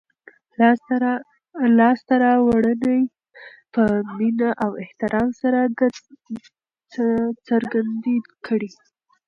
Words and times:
لاسته 1.79 2.13
راوړنې 2.23 2.99
په 3.73 3.83
مینه 4.17 4.49
او 4.63 4.71
احترام 4.83 5.29
سره 5.41 5.59
څرګندې 7.47 8.15
کړئ. 8.45 8.71